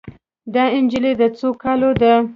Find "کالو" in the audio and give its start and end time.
1.63-1.91